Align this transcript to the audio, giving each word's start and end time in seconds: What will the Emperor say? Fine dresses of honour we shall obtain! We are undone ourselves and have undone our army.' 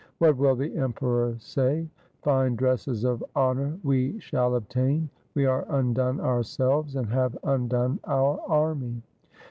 What 0.17 0.35
will 0.35 0.55
the 0.55 0.75
Emperor 0.75 1.35
say? 1.37 1.87
Fine 2.23 2.55
dresses 2.55 3.03
of 3.05 3.23
honour 3.35 3.77
we 3.83 4.19
shall 4.19 4.55
obtain! 4.55 5.11
We 5.35 5.45
are 5.45 5.63
undone 5.69 6.19
ourselves 6.19 6.95
and 6.95 7.05
have 7.09 7.37
undone 7.43 7.99
our 8.05 8.41
army.' 8.47 9.03